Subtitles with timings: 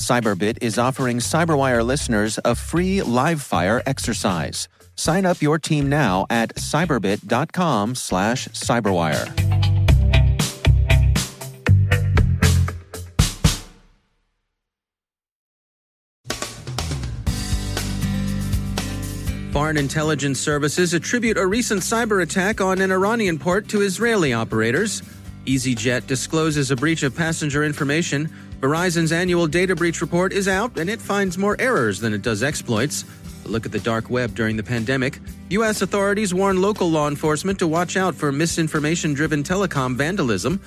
[0.00, 4.66] Cyberbit is offering Cyberwire listeners a free live fire exercise.
[4.96, 9.50] Sign up your team now at cyberbit.com slash cyberwire.
[19.52, 25.02] Foreign intelligence services attribute a recent cyber attack on an Iranian port to Israeli operators.
[25.44, 28.32] EasyJet discloses a breach of passenger information.
[28.60, 32.42] Verizon's annual data breach report is out, and it finds more errors than it does
[32.42, 33.06] exploits.
[33.46, 35.18] A look at the dark web during the pandemic.
[35.48, 35.80] U.S.
[35.80, 40.60] authorities warn local law enforcement to watch out for misinformation driven telecom vandalism.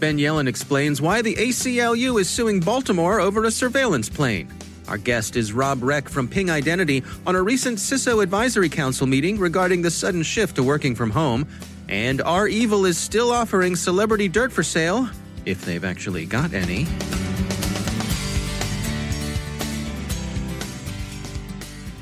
[0.00, 4.52] Ben Yelin explains why the ACLU is suing Baltimore over a surveillance plane.
[4.88, 9.38] Our guest is Robb Reck from Ping Identity on a recent CISO Advisory Council meeting
[9.38, 11.46] regarding the sudden shift to working from home.
[11.88, 15.08] And REvil is still offering celebrity dirt for sale,
[15.44, 16.86] if they've actually got any.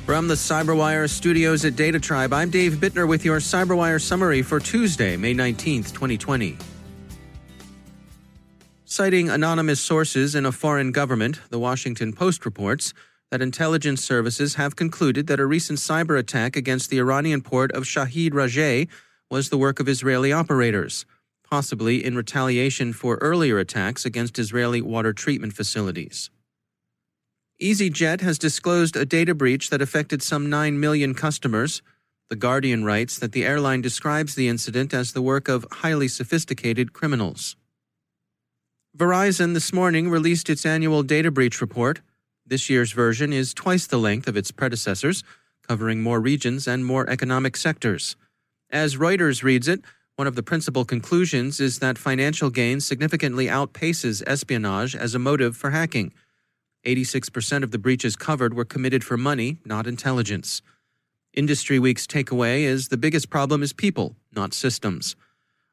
[0.05, 4.61] From the Cyberwire studios at Data Tribe, I'm Dave Bittner with your Cyberwire summary for
[4.61, 6.59] Tuesday, May 19th, 2020.
[8.85, 12.93] Citing anonymous sources in a foreign government, the Washington Post reports
[13.31, 17.85] that intelligence services have concluded that a recent cyber attack against the Iranian port of
[17.85, 18.89] Shahid Rajaee
[19.31, 21.07] was the work of Israeli operators,
[21.49, 26.29] possibly in retaliation for earlier attacks against Israeli water treatment facilities.
[27.65, 31.81] EasyJet has disclosed a data breach that affected some 9 million customers.
[32.29, 36.93] The Guardian writes that the airline describes the incident as the work of highly sophisticated
[36.93, 37.57] criminals.
[38.95, 42.03] Verizon this morning released its annual data breach report.
[42.45, 45.25] This year's version is twice the length of its predecessors,
[45.67, 48.15] covering more regions and more economic sectors.
[48.69, 49.81] As Reuters reads it,
[50.17, 55.57] one of the principal conclusions is that financial gain significantly outpaces espionage as a motive
[55.57, 56.13] for hacking.
[56.85, 60.63] 86% of the breaches covered were committed for money, not intelligence.
[61.33, 65.17] Industry Week's takeaway is the biggest problem is people, not systems.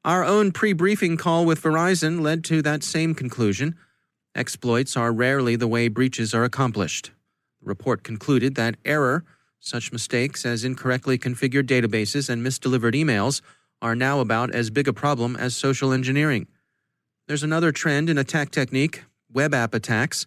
[0.04, 3.76] Our own pre briefing call with Verizon led to that same conclusion.
[4.34, 7.12] Exploits are rarely the way breaches are accomplished.
[7.62, 9.24] The report concluded that error,
[9.60, 13.42] such mistakes as incorrectly configured databases and misdelivered emails,
[13.82, 16.48] are now about as big a problem as social engineering.
[17.28, 20.26] There's another trend in attack technique web app attacks,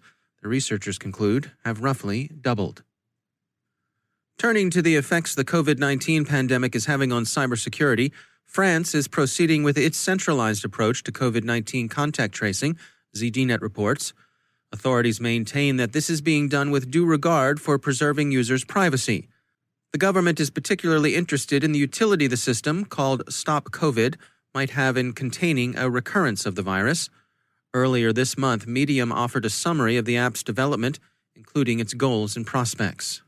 [0.49, 2.83] researchers conclude, have roughly doubled.
[4.39, 8.13] Turning to the effects the COVID 19 pandemic is having on cybersecurity,
[8.45, 12.77] France is proceeding with its centralized approach to COVID 19 contact tracing,
[13.17, 14.13] ZDNet reports.
[14.73, 19.29] Authorities maintain that this is being done with due regard for preserving users' privacy.
[19.93, 24.17] The government is particularly interested in the utility the system, called Stop COVID,
[24.53, 27.09] might have in containing a recurrence of the virus.
[27.75, 31.01] Earlier this month, Medium offered a summary of the app's development,
[31.35, 33.21] including its goals and prospects.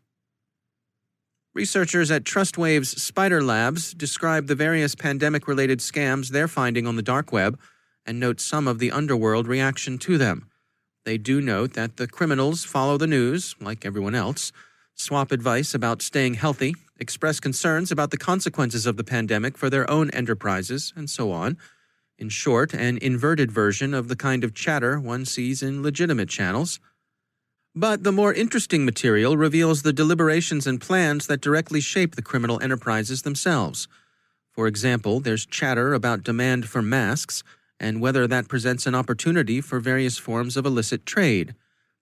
[1.52, 7.02] Researchers at TrustWave's Spider Labs describe the various pandemic related scams they're finding on the
[7.02, 7.58] dark web
[8.06, 10.48] and note some of the underworld reaction to them.
[11.04, 14.52] They do note that the criminals follow the news, like everyone else,
[14.94, 19.90] swap advice about staying healthy, express concerns about the consequences of the pandemic for their
[19.90, 21.56] own enterprises, and so on.
[22.18, 26.80] In short, an inverted version of the kind of chatter one sees in legitimate channels.
[27.74, 32.58] But the more interesting material reveals the deliberations and plans that directly shape the criminal
[32.62, 33.86] enterprises themselves.
[34.50, 37.42] For example, there's chatter about demand for masks
[37.78, 41.54] and whether that presents an opportunity for various forms of illicit trade.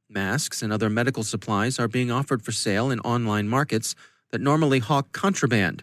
[0.08, 3.96] Masks and other medical supplies are being offered for sale in online markets
[4.30, 5.82] that normally hawk contraband.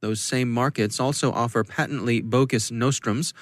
[0.00, 3.34] Those same markets also offer patently bogus nostrums,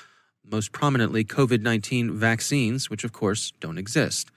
[0.45, 4.31] most prominently COVID 19 vaccines, which of course don't exist.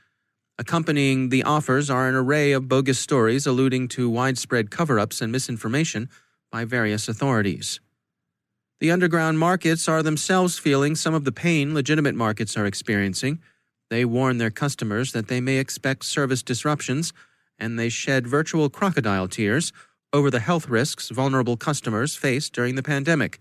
[0.59, 5.31] Accompanying the offers are an array of bogus stories alluding to widespread cover ups and
[5.31, 6.09] misinformation
[6.51, 7.79] by various authorities.
[8.79, 13.39] The underground markets are themselves feeling some of the pain legitimate markets are experiencing.
[13.89, 17.13] They warn their customers that they may expect service disruptions,
[17.59, 19.73] and they shed virtual crocodile tears
[20.13, 23.39] over the health risks vulnerable customers face during the pandemic.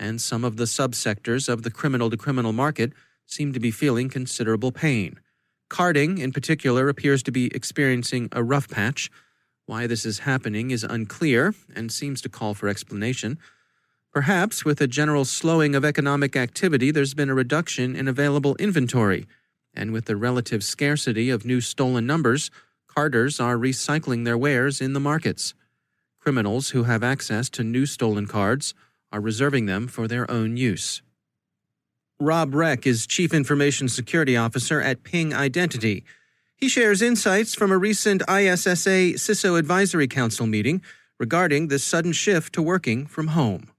[0.00, 2.94] And some of the subsectors of the criminal to criminal market
[3.26, 5.20] seem to be feeling considerable pain.
[5.68, 9.10] Carding, in particular, appears to be experiencing a rough patch.
[9.66, 13.38] Why this is happening is unclear and seems to call for explanation.
[14.10, 19.26] Perhaps with a general slowing of economic activity, there's been a reduction in available inventory.
[19.74, 22.50] And with the relative scarcity of new stolen numbers,
[22.88, 25.52] carders are recycling their wares in the markets.
[26.18, 28.74] Criminals who have access to new stolen cards
[29.12, 31.02] are reserving them for their own use.
[32.20, 36.04] Robb Reck is Chief Information Security Officer at Ping Identity.
[36.56, 40.82] He shares insights from a recent ISSA CISO Advisory Council meeting
[41.18, 43.70] regarding this sudden shift to working from home.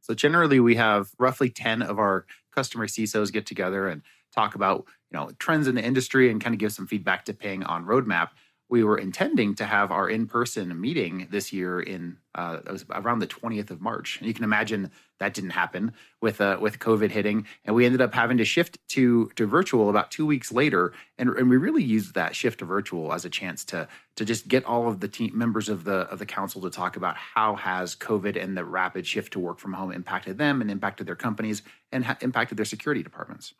[0.00, 4.02] So generally, we have roughly 10 of our customer CISOs get together and
[4.34, 7.34] talk about you know trends in the industry and kind of give some feedback to
[7.34, 8.30] Ping on roadmap.
[8.68, 12.60] We were intending to have our in-person meeting this year in uh,
[12.90, 14.18] around the 20th of March.
[14.18, 18.00] And you can imagine that didn't happen with uh, with COVID hitting, and we ended
[18.00, 20.92] up having to shift to to virtual about two weeks later.
[21.18, 24.48] And, and we really used that shift to virtual as a chance to to just
[24.48, 27.56] get all of the team members of the of the council to talk about how
[27.56, 31.16] has COVID and the rapid shift to work from home impacted them and impacted their
[31.16, 33.54] companies and ha- impacted their security departments.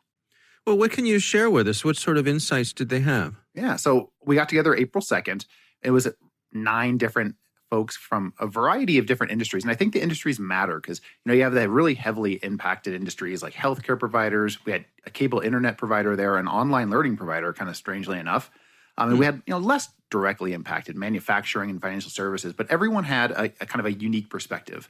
[0.65, 1.83] Well, what can you share with us?
[1.83, 3.35] What sort of insights did they have?
[3.55, 5.45] Yeah, so we got together April 2nd.
[5.81, 6.07] It was
[6.51, 7.35] nine different
[7.69, 9.63] folks from a variety of different industries.
[9.63, 12.93] And I think the industries matter because you know you have the really heavily impacted
[12.93, 14.63] industries like healthcare providers.
[14.65, 18.49] We had a cable internet provider there, an online learning provider, kind of strangely enough.
[18.97, 19.19] Um, and mm-hmm.
[19.19, 23.43] we had you know less directly impacted manufacturing and financial services, but everyone had a,
[23.61, 24.89] a kind of a unique perspective.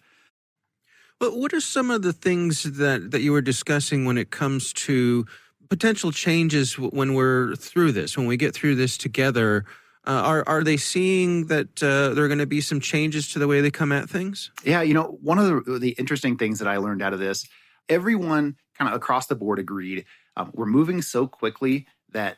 [1.19, 4.72] But what are some of the things that that you were discussing when it comes
[4.74, 5.25] to
[5.69, 9.66] potential changes when we're through this, when we get through this together?
[10.07, 13.39] Uh, are are they seeing that uh, there are going to be some changes to
[13.39, 14.50] the way they come at things?
[14.63, 17.48] Yeah, you know, one of the, the interesting things that I learned out of this,
[17.88, 20.06] everyone kind of across the board agreed
[20.39, 22.38] um, we're moving so quickly that,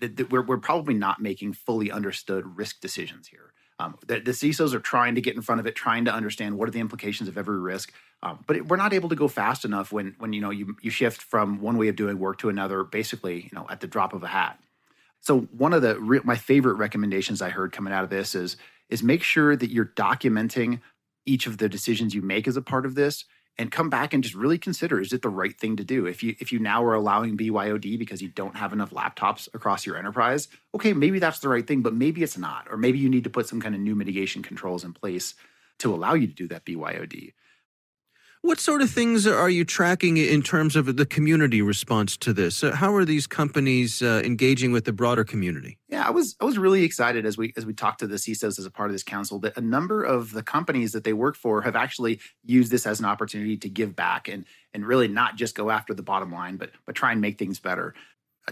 [0.00, 3.52] that, that we're, we're probably not making fully understood risk decisions here.
[3.78, 6.56] Um, the, the, CISOs are trying to get in front of it, trying to understand
[6.56, 7.92] what are the implications of every risk.
[8.22, 10.76] Um, but it, we're not able to go fast enough when when you know you
[10.80, 13.86] you shift from one way of doing work to another, basically you know at the
[13.86, 14.58] drop of a hat.
[15.20, 18.56] So one of the re- my favorite recommendations I heard coming out of this is
[18.88, 20.80] is make sure that you're documenting
[21.26, 23.24] each of the decisions you make as a part of this
[23.58, 26.06] and come back and just really consider is it the right thing to do?
[26.06, 29.86] If you if you now are allowing BYOD because you don't have enough laptops across
[29.86, 33.08] your enterprise okay maybe that's the right thing but maybe it's not or maybe you
[33.08, 35.34] need to put some kind of new mitigation controls in place
[35.78, 37.32] to allow you to do that BYOD
[38.46, 42.62] what sort of things are you tracking in terms of the community response to this?
[42.62, 45.78] Uh, how are these companies uh, engaging with the broader community?
[45.88, 48.58] Yeah, I was I was really excited as we as we talked to the CISOs
[48.58, 51.36] as a part of this council that a number of the companies that they work
[51.36, 55.36] for have actually used this as an opportunity to give back and and really not
[55.36, 57.94] just go after the bottom line, but but try and make things better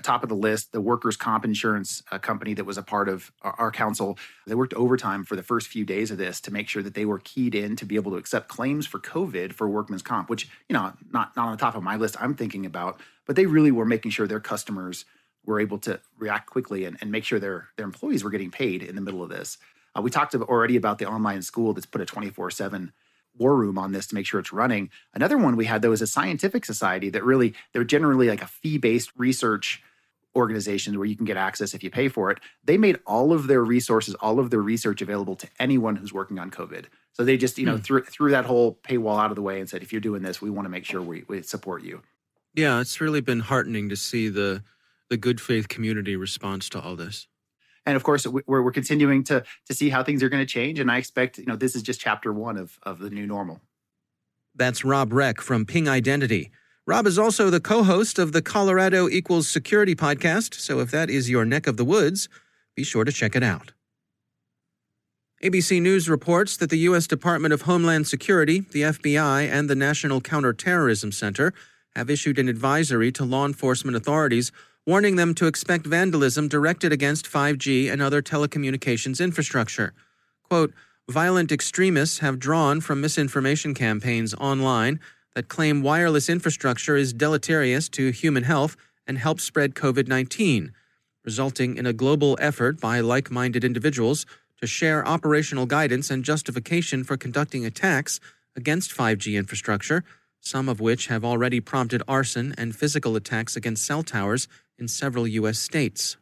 [0.01, 3.33] top of the list, the workers' comp insurance uh, company that was a part of
[3.43, 4.19] our, council.
[4.47, 7.05] They worked overtime for the first few days of this to make sure that they
[7.05, 10.49] were keyed in to be able to accept claims for COVID for workman's comp, which
[10.69, 12.17] you know not not on the top of my list.
[12.21, 15.05] I'm thinking about, but they really were making sure their customers
[15.45, 18.83] were able to react quickly and, and make sure their their employees were getting paid
[18.83, 19.59] in the middle of this.
[19.97, 22.93] Uh, we talked already about the online school that's put a 24 seven
[23.37, 24.91] war room on this to make sure it's running.
[25.15, 28.47] Another one we had though is a scientific society that really they're generally like a
[28.47, 29.83] fee-based research
[30.37, 32.39] organization where you can get access if you pay for it.
[32.65, 36.39] They made all of their resources, all of their research available to anyone who's working
[36.39, 36.87] on COVID.
[37.13, 37.83] So they just, you know, hmm.
[37.83, 40.43] threw, threw that whole paywall out of the way and said, if you're doing this,
[40.43, 42.03] we want to make sure we, we support you.
[42.55, 44.63] Yeah, it's really been heartening to see the
[45.11, 47.29] the good faith community response to all this.
[47.87, 50.79] And of course, we're, we're continuing to to see how things are going to change.
[50.79, 53.61] And I expect, you know, this is just chapter one of of the new normal.
[54.55, 56.51] That's Robb Reck from Ping Identity.
[56.87, 61.09] Robb is also the co host of the Colorado Equals Security podcast, so if that
[61.09, 62.29] is your neck of the woods,
[62.77, 63.73] be sure to check it out.
[65.43, 67.07] ABC News reports that the U.S.
[67.07, 71.53] Department of Homeland Security, the FBI, and the National Counterterrorism Center
[71.97, 74.53] have issued an advisory to law enforcement authorities
[74.87, 79.95] warning them to expect vandalism directed against 5G and other telecommunications infrastructure.
[80.43, 80.73] Quote,
[81.09, 85.01] Violent extremists have drawn from misinformation campaigns online
[85.35, 88.75] that claim wireless infrastructure is deleterious to human health
[89.07, 90.73] and helps spread COVID 19,
[91.25, 94.25] resulting in a global effort by like minded individuals
[94.61, 98.19] to share operational guidance and justification for conducting attacks
[98.57, 100.05] against 5G infrastructure,
[100.41, 105.27] some of which have already prompted arson and physical attacks against cell towers in several
[105.27, 105.59] U.S.
[105.59, 106.17] states.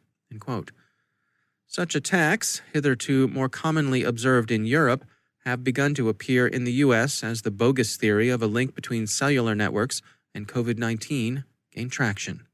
[1.67, 5.05] Such attacks, hitherto more commonly observed in Europe,
[5.45, 7.23] have begun to appear in the U.S.
[7.23, 10.01] as the bogus theory of a link between cellular networks
[10.33, 12.45] and COVID 19 gained traction.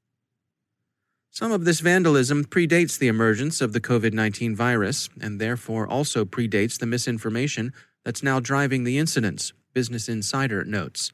[1.31, 6.25] Some of this vandalism predates the emergence of the COVID 19 virus and therefore also
[6.25, 7.71] predates the misinformation
[8.03, 11.11] that's now driving the incidents, Business Insider notes.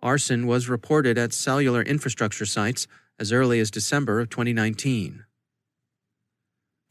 [0.00, 2.86] Arson was reported at cellular infrastructure sites
[3.22, 5.24] as early as December of 2019.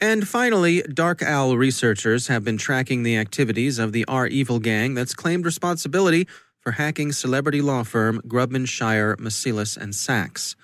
[0.00, 5.44] And finally, DarkOwl researchers have been tracking the activities of the REvil gang that's claimed
[5.44, 6.26] responsibility
[6.58, 10.56] for hacking celebrity law firm Grubman Shire, Meiselas, and Sacks.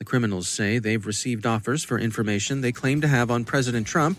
[0.00, 4.18] The criminals say they've received offers for information they claim to have on President Trump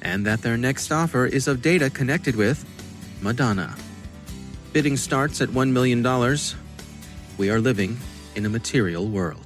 [0.00, 2.64] and that their next offer is of data connected with
[3.20, 3.74] Madonna.
[4.72, 6.02] Bidding starts at $1 million.
[7.36, 7.98] We are living
[8.36, 9.45] in a material world.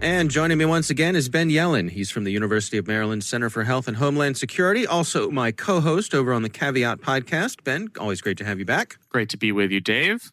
[0.00, 1.90] And joining me once again is Ben Yelin.
[1.90, 5.80] He's from the University of Maryland Center for Health and Homeland Security, also my co
[5.80, 7.64] host over on the Caveat podcast.
[7.64, 8.96] Ben, always great to have you back.
[9.08, 10.30] Great to be with you, Dave.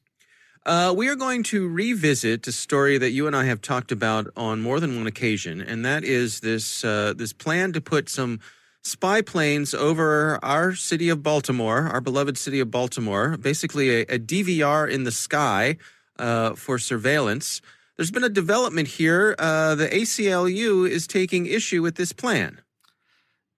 [0.67, 4.27] Uh, we are going to revisit a story that you and I have talked about
[4.37, 8.39] on more than one occasion, and that is this uh, this plan to put some
[8.83, 14.19] spy planes over our city of Baltimore, our beloved city of Baltimore, basically a, a
[14.19, 15.77] DVR in the sky
[16.19, 17.61] uh, for surveillance.
[17.97, 19.35] There's been a development here.
[19.39, 22.61] Uh, the ACLU is taking issue with this plan.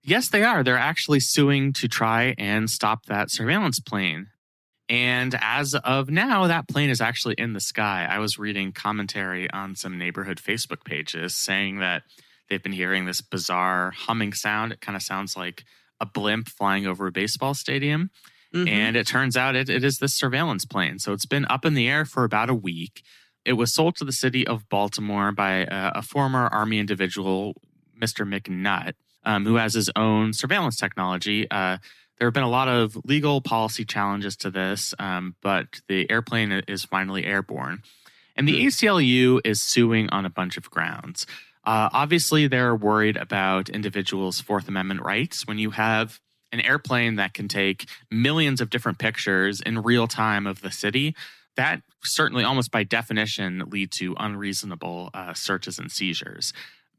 [0.04, 0.64] Yes, they are.
[0.64, 4.28] They're actually suing to try and stop that surveillance plane.
[4.90, 8.08] And as of now, that plane is actually in the sky.
[8.10, 12.04] I was reading commentary on some neighborhood Facebook pages saying that
[12.50, 14.72] they've been hearing this bizarre humming sound.
[14.72, 15.66] It kind of sounds like
[16.00, 18.12] a blimp flying over a baseball stadium.
[18.56, 18.68] Mm-hmm.
[18.70, 21.00] And it turns out it, it is this surveillance plane.
[21.00, 23.04] So it's been up in the air for about a week.
[23.48, 27.56] It was sold to the city of Baltimore by a, a former Army individual,
[27.98, 28.28] Mr.
[28.28, 31.50] McNutt, um, who has his own surveillance technology.
[31.50, 31.78] Uh,
[32.20, 36.52] there have been a lot of legal policy challenges to this, um, but the airplane
[36.68, 37.84] is finally airborne.
[38.36, 38.68] And the hmm.
[38.68, 41.26] ACLU is suing on a bunch of grounds.
[41.64, 45.48] Uh, obviously, they're worried about individuals' Fourth Amendment rights.
[45.48, 46.20] When you have
[46.52, 51.16] an airplane that can take millions of different pictures in real time of the city,
[51.58, 56.54] that certainly almost by definition lead to unreasonable uh, searches and seizures.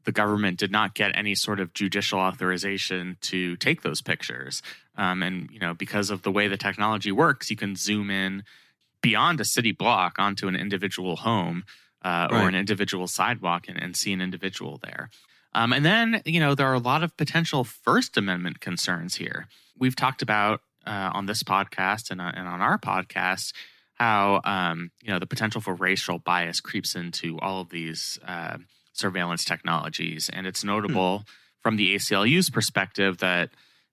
[0.05, 4.61] The government did not get any sort of judicial authorization to take those pictures.
[4.95, 8.43] Um, and, you know, because of the way the technology works, you can zoom in
[9.01, 11.63] beyond a city block onto an individual home
[12.03, 12.43] uh, right.
[12.43, 15.09] or an individual sidewalk and, and see an individual there.
[15.53, 19.47] Um, and then, you know, there are a lot of potential First Amendment concerns here.
[19.77, 23.53] We've talked about uh, on this podcast and, uh, and on our podcast
[23.99, 28.57] how um, you know the potential for racial bias creeps into all of these uh,
[28.93, 31.23] surveillance technologies, and it's notable hmm.
[31.61, 33.49] from the ACLU's perspective that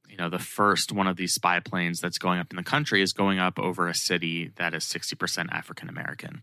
[0.08, 3.02] you know the first one of these spy planes that's going up in the country
[3.02, 6.42] is going up over a city that is 60% African American.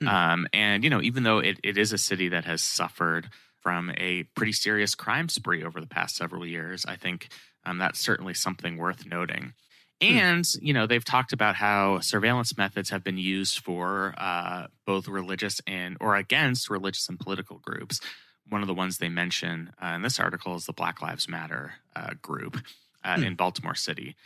[0.00, 0.08] Hmm.
[0.08, 3.28] Um, and you know, even though it, it is a city that has suffered
[3.60, 7.28] from a pretty serious crime spree over the past several years, I think
[7.64, 9.54] um, that's certainly something worth noting.
[10.02, 10.18] Hmm.
[10.18, 15.08] And, you know, they've talked about how surveillance methods have been used for uh, both
[15.08, 18.00] religious and or against religious and political groups.
[18.48, 21.74] One of the ones they mention uh, in this article is the Black Lives Matter
[21.96, 22.58] uh, group
[23.02, 23.24] uh, hmm.
[23.24, 24.16] in Baltimore City.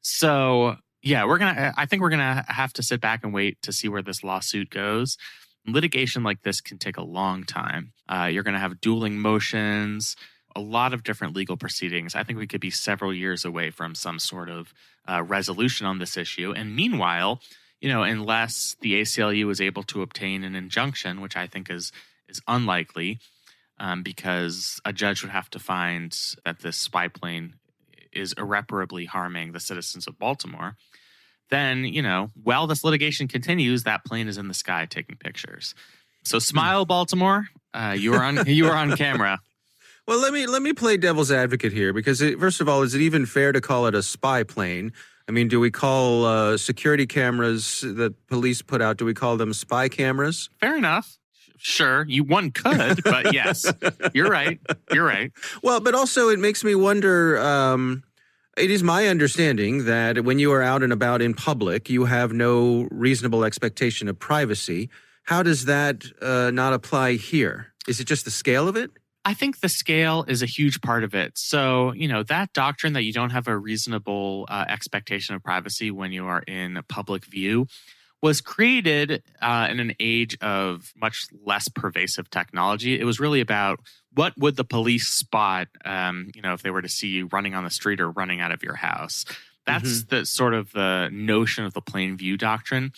[0.00, 3.32] So, yeah, we're going to, I think we're going to have to sit back and
[3.32, 5.16] wait to see where this lawsuit goes.
[5.66, 7.92] Litigation like this can take a long time.
[8.08, 10.16] Uh, you're going to have dueling motions
[10.56, 12.14] a lot of different legal proceedings.
[12.14, 14.72] I think we could be several years away from some sort of
[15.08, 16.52] uh, resolution on this issue.
[16.52, 17.40] And meanwhile,
[17.80, 21.92] you know, unless the ACLU is able to obtain an injunction, which I think is
[22.28, 23.20] is unlikely,
[23.78, 27.54] um, because a judge would have to find that this spy plane
[28.12, 30.76] is irreparably harming the citizens of Baltimore.
[31.50, 35.74] Then, you know, while this litigation continues, that plane is in the sky taking pictures.
[36.24, 37.48] So, smile, Baltimore.
[37.72, 38.44] Uh, you are on.
[38.46, 39.40] you are on camera.
[40.08, 42.94] Well, let me let me play devil's advocate here because it, first of all, is
[42.94, 44.94] it even fair to call it a spy plane?
[45.28, 48.96] I mean, do we call uh, security cameras that police put out?
[48.96, 50.48] Do we call them spy cameras?
[50.60, 51.18] Fair enough.
[51.58, 53.70] Sure, you one could, but yes,
[54.14, 54.58] you're right.
[54.90, 55.30] You're right.
[55.62, 57.36] Well, but also it makes me wonder.
[57.36, 58.02] Um,
[58.56, 62.32] it is my understanding that when you are out and about in public, you have
[62.32, 64.88] no reasonable expectation of privacy.
[65.24, 67.74] How does that uh, not apply here?
[67.86, 68.90] Is it just the scale of it?
[69.28, 71.36] I think the scale is a huge part of it.
[71.36, 75.90] So, you know, that doctrine that you don't have a reasonable uh, expectation of privacy
[75.90, 77.66] when you are in public view
[78.22, 82.98] was created uh, in an age of much less pervasive technology.
[82.98, 83.80] It was really about
[84.14, 87.54] what would the police spot, um, you know, if they were to see you running
[87.54, 89.26] on the street or running out of your house.
[89.66, 90.16] That's mm-hmm.
[90.16, 92.92] the sort of the notion of the plain view doctrine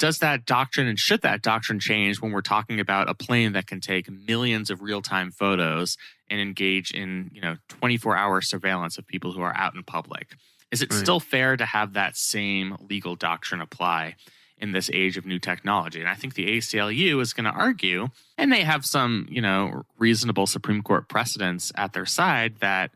[0.00, 3.66] does that doctrine and should that doctrine change when we're talking about a plane that
[3.66, 5.96] can take millions of real-time photos
[6.28, 10.34] and engage in you know 24-hour surveillance of people who are out in public
[10.72, 10.98] is it right.
[10.98, 14.16] still fair to have that same legal doctrine apply
[14.58, 18.08] in this age of new technology and i think the aclu is going to argue
[18.36, 22.90] and they have some you know reasonable supreme court precedents at their side that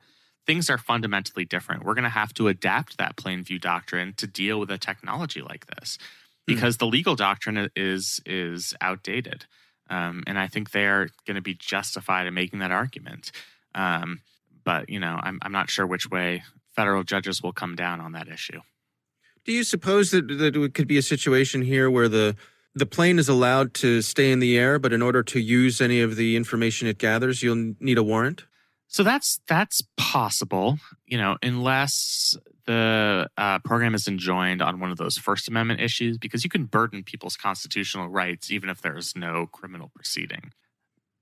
[0.46, 4.26] things are fundamentally different we're going to have to adapt that plain view doctrine to
[4.26, 5.98] deal with a technology like this.
[6.46, 6.80] Because mm.
[6.80, 9.46] the legal doctrine is is outdated.
[9.90, 13.33] Um, and I think they're going to be justified in making that argument.
[13.74, 14.20] Um,
[14.64, 16.42] but you know, I'm I'm not sure which way
[16.74, 18.61] federal judges will come down on that issue.
[19.44, 22.37] Do you suppose that that it could be a situation here where the
[22.74, 26.00] the plane is allowed to stay in the air, but in order to use any
[26.00, 28.46] of the information it gathers, you'll need a warrant?
[28.88, 34.96] So that's that's possible, you know, unless the uh, program is enjoined on one of
[34.96, 39.46] those First Amendment issues, because you can burden people's constitutional rights even if there's no
[39.46, 40.53] criminal proceeding.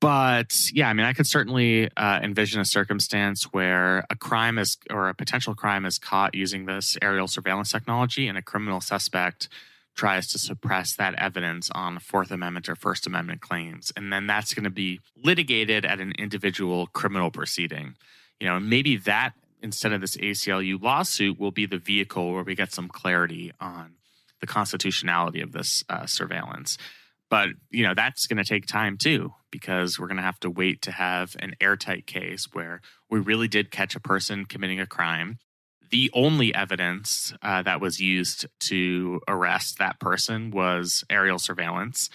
[0.00, 4.76] But yeah, I mean, I could certainly uh, envision a circumstance where a crime is
[4.90, 9.48] or a potential crime is caught using this aerial surveillance technology, and a criminal suspect
[9.94, 13.92] tries to suppress that evidence on Fourth Amendment or First Amendment claims.
[13.96, 17.94] And then that's going to be litigated at an individual criminal proceeding.
[18.40, 22.55] You know, maybe that instead of this ACLU lawsuit will be the vehicle where we
[22.55, 23.94] get some clarity on
[24.40, 26.79] the constitutionality of this uh, surveillance.
[27.31, 30.51] But, you know, that's going to take time too, because we're going to have to
[30.51, 34.87] wait to have an airtight case where we really did catch a person committing a
[34.87, 35.38] crime
[35.92, 42.09] the only evidence uh, that was used to arrest that person was aerial surveillance.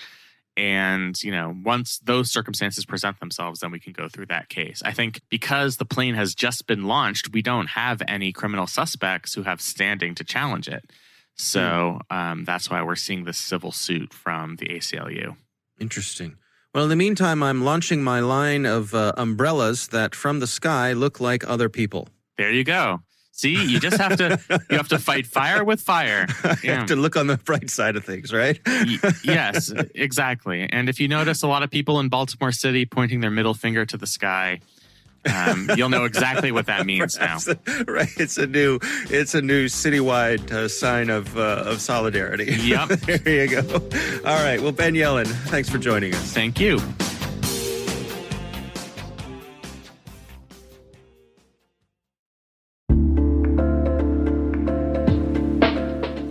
[0.57, 4.81] And, you know, once those circumstances present themselves, then we can go through that case.
[4.83, 9.35] I think because the plane has just been launched, we don't have any criminal suspects
[9.35, 10.91] who have standing to challenge it.
[11.35, 12.17] So hmm.
[12.17, 15.37] um, that's why we're seeing this civil suit from the ACLU.
[15.79, 16.37] Interesting.
[16.73, 20.93] Well, in the meantime, I'm launching my line of uh, umbrellas that from the sky
[20.93, 22.09] look like other people.
[22.37, 23.01] There you go.
[23.37, 26.25] See, you just have to you have to fight fire with fire.
[26.63, 28.59] You have to look on the bright side of things, right?
[29.23, 30.67] yes, exactly.
[30.67, 33.85] And if you notice a lot of people in Baltimore City pointing their middle finger
[33.85, 34.59] to the sky,
[35.33, 37.37] um, you'll know exactly what that means now.
[37.87, 42.45] right, it's a new it's a new citywide uh, sign of uh, of solidarity.
[42.45, 42.89] Yep.
[42.89, 43.73] there you go.
[44.25, 44.59] All right.
[44.59, 46.33] Well, Ben Yelin, thanks for joining us.
[46.33, 46.79] Thank you.